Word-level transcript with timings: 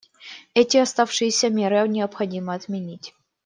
Эти 0.55 0.77
оставшиеся 0.77 1.49
меры 1.51 1.87
необходимо 1.87 2.55
отменить. 2.55 3.13